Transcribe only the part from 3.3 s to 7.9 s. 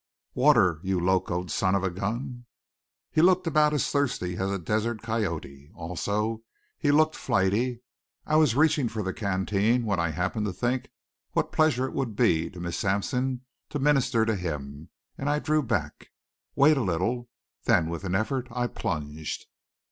about as thirsty as a desert coyote; also, he looked flighty.